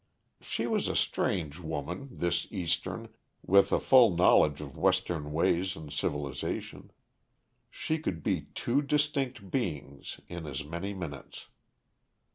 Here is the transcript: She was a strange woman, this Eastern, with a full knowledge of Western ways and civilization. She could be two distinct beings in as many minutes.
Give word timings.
She 0.39 0.65
was 0.65 0.87
a 0.87 0.95
strange 0.95 1.59
woman, 1.59 2.09
this 2.11 2.47
Eastern, 2.51 3.09
with 3.45 3.71
a 3.71 3.79
full 3.79 4.15
knowledge 4.15 4.59
of 4.59 4.75
Western 4.75 5.31
ways 5.31 5.75
and 5.75 5.93
civilization. 5.93 6.89
She 7.69 7.99
could 7.99 8.23
be 8.23 8.47
two 8.55 8.81
distinct 8.81 9.51
beings 9.51 10.19
in 10.27 10.47
as 10.47 10.63
many 10.63 10.95
minutes. 10.95 11.49